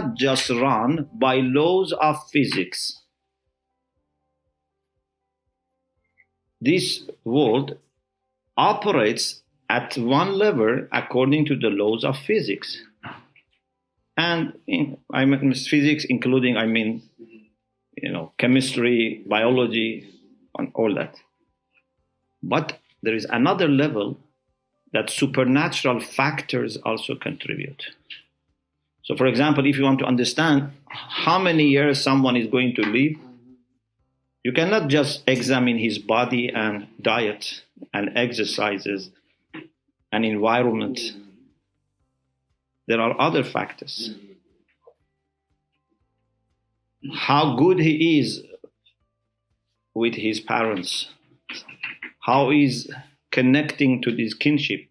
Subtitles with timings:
[0.00, 3.02] not just run by laws of physics.
[6.60, 7.78] This world
[8.56, 12.82] operates at one level according to the laws of physics.
[14.16, 17.02] And in, I mean physics, including, I mean,
[17.96, 20.10] you know, chemistry, biology,
[20.58, 21.16] and all that.
[22.42, 24.18] But there is another level
[24.92, 27.84] that supernatural factors also contribute.
[29.10, 32.82] So, for example, if you want to understand how many years someone is going to
[32.82, 33.16] live,
[34.44, 39.10] you cannot just examine his body and diet and exercises
[40.12, 41.00] and environment.
[42.86, 44.14] There are other factors.
[47.12, 48.44] How good he is
[49.92, 51.08] with his parents,
[52.20, 52.88] how is
[53.32, 54.88] connecting to this kinship,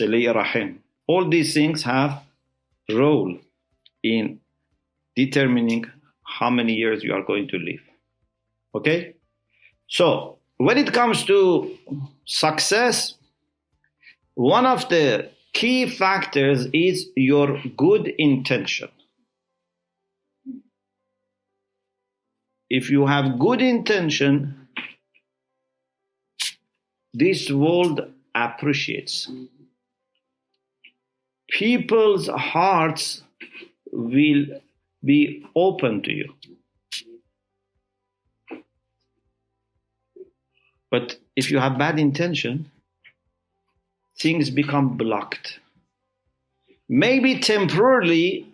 [0.00, 0.82] Rahim.
[1.06, 2.24] All these things have
[2.94, 3.38] role
[4.02, 4.40] in
[5.16, 5.84] determining
[6.24, 7.80] how many years you are going to live.
[8.74, 9.14] Okay?
[9.88, 11.76] So, when it comes to
[12.24, 13.14] success,
[14.34, 18.88] one of the key factors is your good intention.
[22.68, 24.68] If you have good intention,
[27.12, 29.28] this world appreciates.
[31.50, 33.22] People's hearts
[33.92, 34.46] will
[35.04, 36.34] be open to you.
[40.90, 42.70] But if you have bad intention,
[44.18, 45.60] things become blocked.
[46.88, 48.46] Maybe temporarily,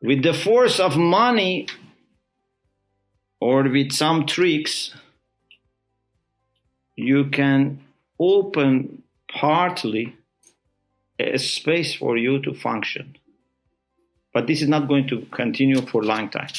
[0.00, 1.66] with the force of money
[3.40, 4.94] or with some tricks,
[6.96, 7.80] you can
[8.18, 10.17] open partly
[11.18, 13.16] a space for you to function.
[14.32, 16.50] But this is not going to continue for a long time.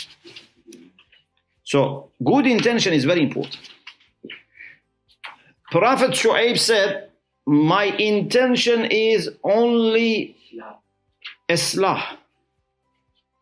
[1.64, 3.60] So, good intention is very important.
[5.72, 7.10] Prophet Shu'aib said,
[7.46, 10.36] My intention is only
[11.48, 12.18] Islah.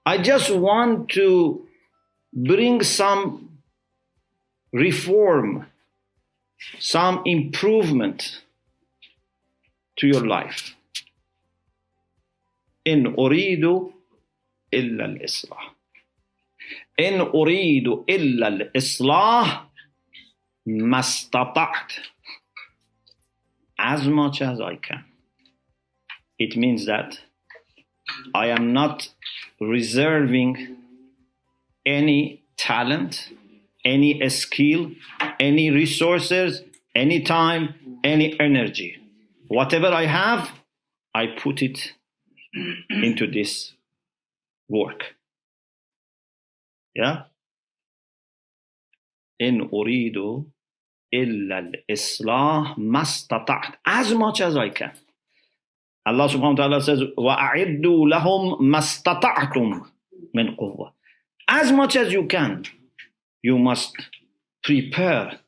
[0.05, 1.65] I just want to
[2.33, 3.59] bring some
[4.71, 5.67] reform,
[6.79, 8.41] some improvement
[9.97, 10.76] to your life.
[12.86, 13.64] إن أريد
[14.74, 15.74] إلا الإصلاح
[17.00, 19.66] إن أريد إلا الإصلاح
[20.66, 21.92] ما استطعت
[23.78, 25.04] as much as I can.
[26.38, 27.18] It means that
[28.34, 29.08] I am not
[29.60, 30.76] reserving
[31.84, 33.30] any talent,
[33.84, 34.92] any skill,
[35.40, 36.62] any resources,
[36.94, 38.98] any time, any energy.
[39.48, 40.50] Whatever I have,
[41.14, 41.92] I put it
[42.90, 43.74] into this
[44.68, 45.14] work.
[46.94, 47.24] Yeah?
[49.40, 50.16] إن أريد
[51.14, 54.92] إلا الإصلاح ما استطعت as much as I can.
[56.06, 59.82] Allah subhanahu wa ta'ala says وأعدوا لهم ما استطعتم
[60.34, 60.92] من قوة.
[61.48, 62.64] As much as you can,
[63.42, 63.96] you must
[64.62, 65.40] prepare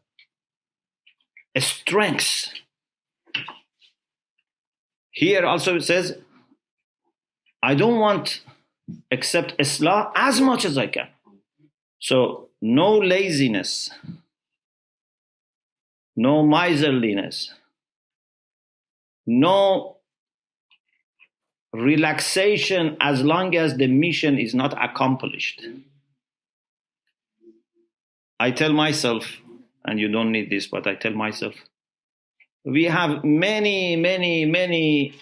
[1.55, 2.49] a strength.
[5.11, 6.19] Here also it says,
[7.62, 8.42] I don't want
[9.12, 11.08] except Islah as much as I can.
[12.00, 13.90] So no laziness,
[16.16, 17.54] no miserliness,
[19.28, 19.98] no
[21.74, 25.62] relaxation as long as the mission is not accomplished.
[28.40, 29.38] I tell myself,
[29.86, 31.56] and you don't need this, but I tell myself,
[32.64, 35.14] we have many, many, many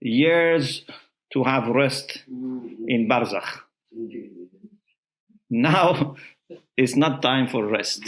[0.00, 0.84] years
[1.34, 3.60] to have rest in Barzakh.
[5.50, 6.16] Now
[6.76, 8.02] it's not time for rest.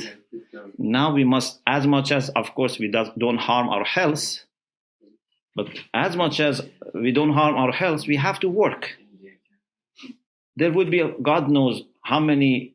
[0.79, 4.45] Now we must, as much as, of course, we don't harm our health,
[5.55, 6.63] but as much as
[6.95, 8.97] we don't harm our health, we have to work.
[10.57, 12.75] There would be, God knows how many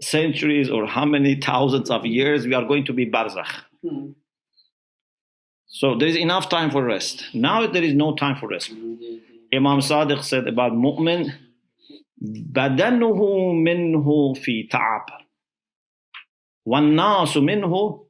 [0.00, 3.52] centuries or how many thousands of years we are going to be barzakh.
[3.86, 4.12] Hmm.
[5.71, 7.25] So there is enough time for rest.
[7.33, 8.71] Now there is no time for rest.
[9.53, 11.33] Imam Sadiq said about mu'min,
[12.21, 15.05] بدنه منه في تعب
[16.65, 18.07] والناس منه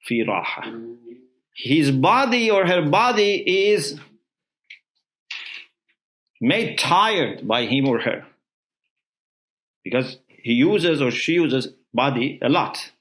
[0.00, 0.62] في راحة.
[1.54, 3.98] His body or her body is
[6.40, 8.24] made tired by him or her
[9.82, 12.92] because he uses or she uses body a lot.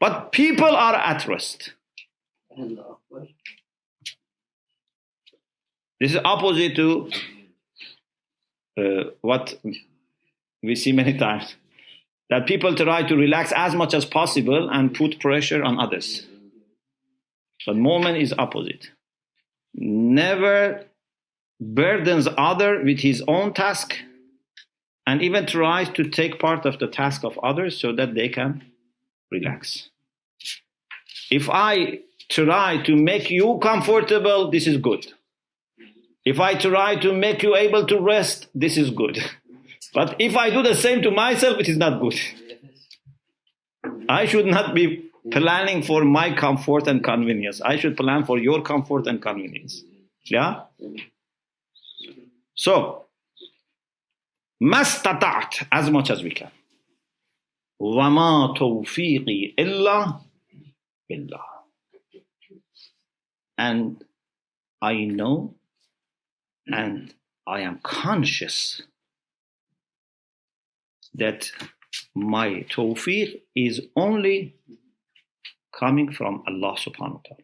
[0.00, 1.74] But people are at rest.
[5.99, 7.09] This is opposite to
[8.77, 9.53] uh, what
[10.61, 11.55] we see many times
[12.29, 16.25] that people try to relax as much as possible and put pressure on others.
[17.65, 18.91] But Mu'min is opposite.
[19.75, 20.85] Never
[21.59, 23.95] burdens other with his own task
[25.05, 28.63] and even tries to take part of the task of others so that they can
[29.31, 29.89] relax.
[31.29, 35.06] If I try to make you comfortable, this is good.
[36.24, 39.18] If I try to make you able to rest, this is good.
[39.94, 42.18] But if I do the same to myself, it is not good.
[44.08, 47.60] I should not be planning for my comfort and convenience.
[47.60, 49.82] I should plan for your comfort and convenience.
[50.24, 50.62] Yeah?
[52.54, 53.04] So,
[54.62, 56.50] mastata'at, as much as we can.
[57.80, 60.20] وما توفيقي إلا
[61.10, 61.44] بالله.
[63.57, 64.03] and
[64.81, 65.55] I know
[66.67, 67.13] and
[67.45, 68.81] I am conscious
[71.13, 71.51] that
[72.15, 74.55] my tawfiq is only
[75.77, 77.43] coming from Allah subhanahu wa ta'ala.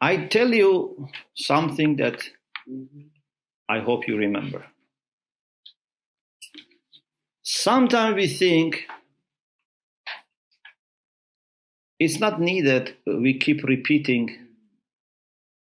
[0.00, 2.28] I tell you something that
[3.68, 4.66] I hope you remember.
[7.42, 8.86] Sometimes we think
[12.04, 14.38] it's not needed, uh, we keep repeating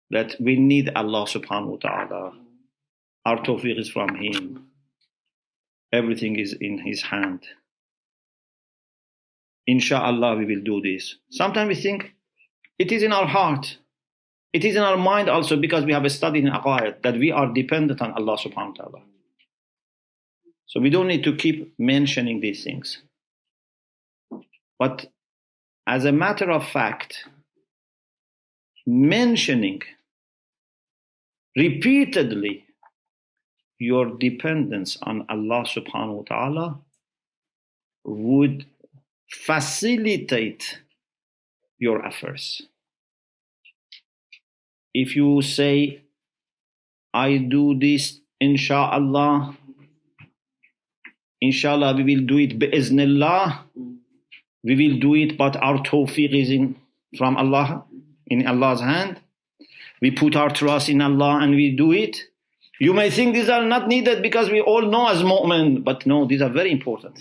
[0.09, 2.33] that we need Allah subhanahu wa ta'ala.
[3.25, 4.67] Our tawfiq is from Him.
[5.91, 7.45] Everything is in His hand.
[9.69, 11.15] Insha'Allah, we will do this.
[11.29, 12.13] Sometimes we think
[12.79, 13.77] it is in our heart.
[14.53, 17.51] It is in our mind also because we have studied in Aqaid that we are
[17.51, 19.01] dependent on Allah subhanahu wa ta'ala.
[20.67, 23.01] So we don't need to keep mentioning these things.
[24.79, 25.07] But
[25.87, 27.23] as a matter of fact,
[28.85, 29.81] mentioning
[31.55, 32.65] repeatedly
[33.79, 36.79] your dependence on Allah subhanahu wa ta'ala
[38.03, 38.65] would
[39.29, 40.81] facilitate
[41.79, 42.63] your affairs.
[44.93, 46.01] If you say,
[47.13, 49.55] I do this, inshallah,
[51.39, 53.59] inshallah, we will do it bi'iznillah,
[54.67, 56.75] we will do it, but our tawfiq is in,
[57.17, 57.85] from Allah,
[58.27, 59.21] in Allah's hand.
[60.01, 62.17] We put our trust in Allah and we do it.
[62.79, 66.27] You may think these are not needed because we all know as mu'min, but no,
[66.27, 67.17] these are very important.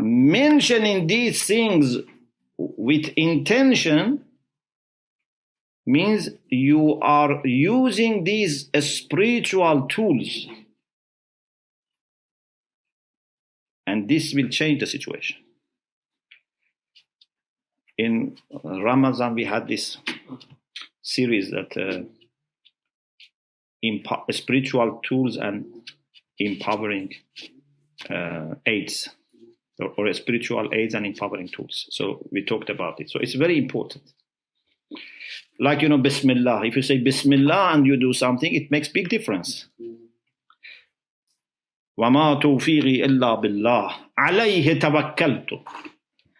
[0.00, 1.96] Mentioning these things
[2.58, 4.24] with intention
[5.86, 10.48] means you are using these spiritual tools.
[13.90, 15.36] And this will change the situation.
[17.98, 19.96] In Ramadan, we had this
[21.02, 22.04] series that uh,
[23.84, 25.66] impo- spiritual tools and
[26.38, 27.12] empowering
[28.08, 29.08] uh, aids
[29.80, 31.86] or, or spiritual aids and empowering tools.
[31.90, 33.10] So we talked about it.
[33.10, 34.04] So it's very important.
[35.58, 36.64] Like you know, Bismillah.
[36.64, 39.66] If you say Bismillah and you do something, it makes big difference.
[41.99, 45.49] وما توفيقي إلا بالله عليه توكلت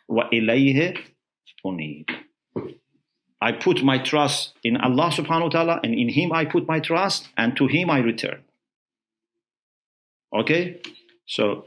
[0.08, 0.94] وإليه
[1.66, 2.06] أنيب
[3.42, 6.80] I put my trust in Allah subhanahu wa ta'ala and in Him I put my
[6.80, 8.42] trust and to Him I return.
[10.34, 10.82] Okay?
[11.28, 11.66] So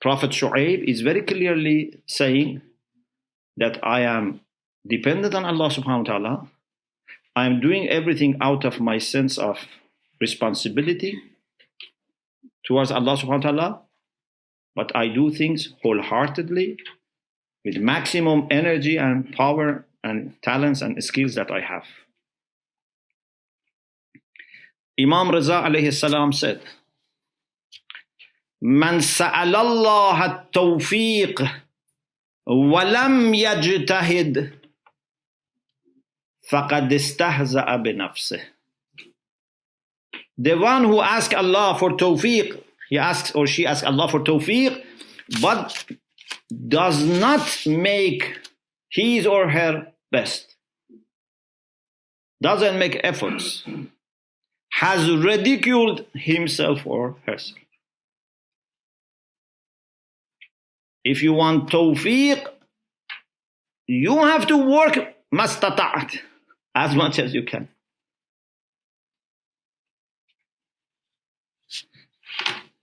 [0.00, 2.62] Prophet Shu'aib is very clearly saying
[3.56, 4.40] that I am
[4.86, 6.46] dependent on Allah subhanahu wa ta'ala.
[7.36, 9.58] I am doing everything out of my sense of
[10.20, 11.20] responsibility
[12.66, 13.80] towards Allah subhanahu wa ta'ala,
[14.74, 16.78] but I do things wholeheartedly
[17.64, 21.84] with maximum energy and power and talents and skills that I have.
[24.98, 26.60] Imam Raza alayhi salam said,
[28.62, 31.42] من سأل الله التوفيق
[32.46, 34.58] ولم يجتهد
[36.50, 38.48] فقد استهزأ بنفسه
[40.37, 44.83] the one who asks Allah for tawfiq, he asks or she asks Allah for tawfiq,
[45.41, 45.85] but
[46.67, 48.39] does not make
[48.89, 50.55] his or her best,
[52.41, 53.65] doesn't make efforts,
[54.71, 57.59] has ridiculed himself or herself.
[61.03, 62.45] If you want tawfiq,
[63.87, 66.19] you have to work mastata'at
[66.75, 67.69] as much as you can.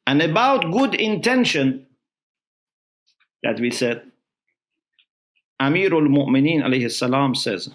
[0.07, 1.87] And about good intention
[3.43, 4.03] that we said,
[5.61, 7.69] Amirul Mu'mineen alayhi salam says,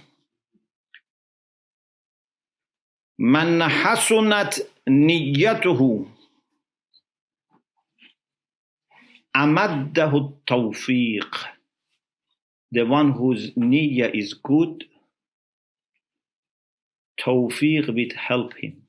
[3.21, 6.07] من حسنت نيته
[9.37, 11.54] أمده التوفيق
[12.73, 14.85] the one whose niyyah is good
[17.21, 18.83] tawfiq will help him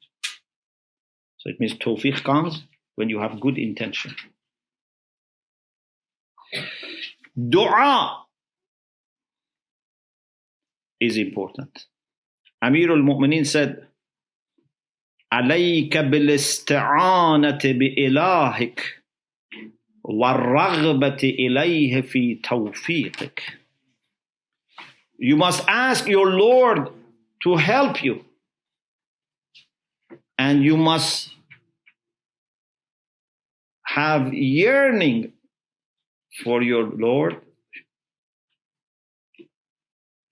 [1.38, 2.64] so it means tawfiq comes
[3.00, 4.14] when you have good intention
[7.36, 8.26] dua
[11.00, 11.88] is important
[12.62, 13.86] Amir al-Mu'minin said
[15.32, 19.04] عليك بالاستعانة بإلهك
[20.04, 23.44] والرغبة إليه في توفيقك
[25.18, 26.90] You must ask your Lord
[27.44, 28.26] to help you.
[30.38, 31.34] And you must
[33.95, 35.33] have yearning
[36.45, 37.41] for your Lord,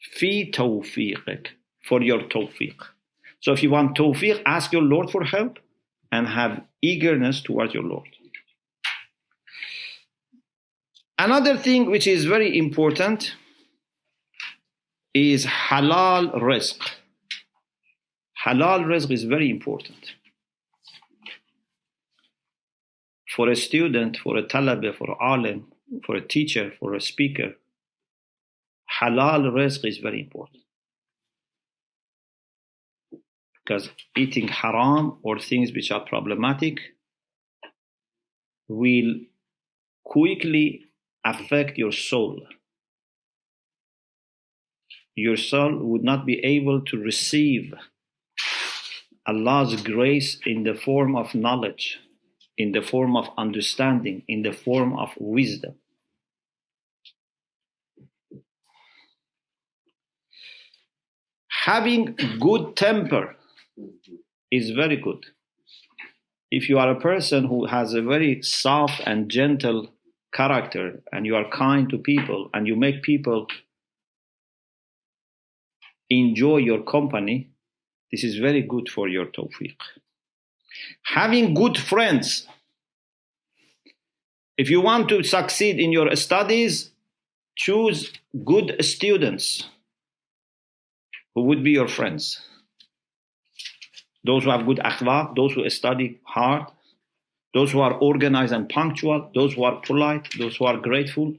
[0.00, 1.48] fi tawfiqik,
[1.88, 2.76] for your tawfiq.
[3.40, 5.58] So if you want tawfiq, ask your Lord for help
[6.12, 8.08] and have eagerness towards your Lord.
[11.18, 13.34] Another thing which is very important
[15.14, 16.80] is halal rizq.
[18.44, 20.14] Halal rizq is very important.
[23.38, 25.68] For a student, for a talaba, for alim,
[26.04, 27.54] for a teacher, for a speaker,
[29.00, 30.64] halal rizq is very important.
[33.64, 36.80] Because eating haram or things which are problematic
[38.66, 39.14] will
[40.04, 40.86] quickly
[41.24, 42.42] affect your soul.
[45.14, 47.72] Your soul would not be able to receive
[49.28, 52.00] Allah's grace in the form of knowledge,
[52.58, 55.74] in the form of understanding, in the form of wisdom.
[61.64, 63.36] Having good temper
[64.50, 65.26] is very good.
[66.50, 69.92] If you are a person who has a very soft and gentle
[70.32, 73.46] character and you are kind to people and you make people
[76.10, 77.50] enjoy your company,
[78.10, 79.76] this is very good for your tawfiq.
[81.04, 82.46] Having good friends.
[84.56, 86.90] If you want to succeed in your studies,
[87.56, 88.12] choose
[88.44, 89.68] good students
[91.34, 92.40] who would be your friends.
[94.24, 96.66] Those who have good akhlaq, those who study hard,
[97.54, 101.34] those who are organized and punctual, those who are polite, those who are grateful.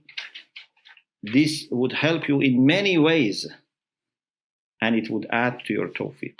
[1.21, 3.47] This would help you in many ways
[4.81, 6.35] and it would add to your tawfiq.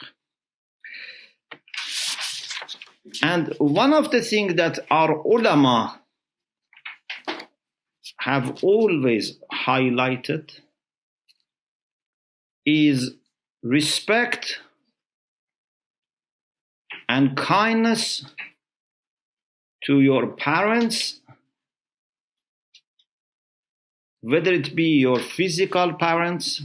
[3.22, 6.02] And one of the things that our ulama
[8.20, 10.52] have always highlighted
[12.66, 13.16] is
[13.64, 14.60] respect
[17.08, 18.26] and kindness
[19.86, 21.22] to your parents,
[24.22, 26.62] whether it be your physical parents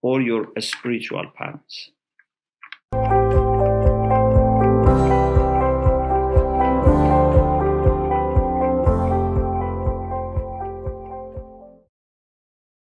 [0.00, 1.90] or your spiritual parents.